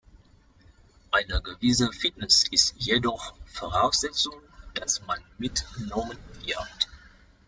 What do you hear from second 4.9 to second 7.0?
man mitgenommen wird.